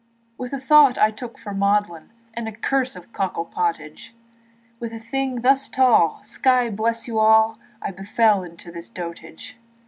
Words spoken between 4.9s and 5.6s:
a thing